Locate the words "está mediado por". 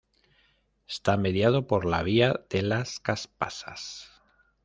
0.87-1.85